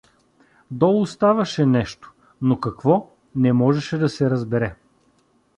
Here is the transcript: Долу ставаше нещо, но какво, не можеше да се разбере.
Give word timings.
Долу 0.71 1.05
ставаше 1.05 1.65
нещо, 1.65 2.11
но 2.41 2.59
какво, 2.59 3.11
не 3.35 3.53
можеше 3.53 3.97
да 3.97 4.09
се 4.09 4.29
разбере. 4.29 4.75